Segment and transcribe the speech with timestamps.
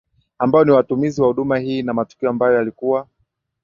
[0.39, 3.07] Ambao ni watumizi wa huduma hii na matukio ambayo yalikuwa